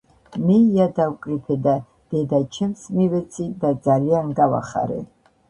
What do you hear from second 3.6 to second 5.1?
და ძალიან გავახარე